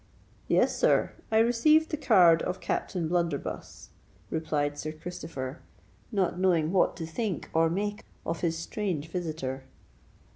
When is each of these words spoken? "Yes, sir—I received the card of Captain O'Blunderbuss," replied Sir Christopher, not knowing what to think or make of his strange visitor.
"Yes, 0.47 0.75
sir—I 0.79 1.37
received 1.37 1.91
the 1.91 1.95
card 1.95 2.41
of 2.41 2.59
Captain 2.59 3.05
O'Blunderbuss," 3.05 3.89
replied 4.31 4.79
Sir 4.79 4.91
Christopher, 4.93 5.59
not 6.11 6.39
knowing 6.39 6.71
what 6.71 6.95
to 6.97 7.05
think 7.05 7.51
or 7.53 7.69
make 7.69 8.03
of 8.25 8.41
his 8.41 8.57
strange 8.57 9.09
visitor. 9.09 9.65